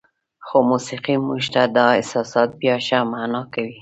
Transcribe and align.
خو 0.45 0.57
موسیقي 0.69 1.15
موږ 1.27 1.41
ته 1.53 1.61
دا 1.77 1.85
احساسات 1.99 2.49
بیا 2.61 2.75
ښه 2.85 2.99
معنا 3.11 3.41
کوي. 3.53 3.69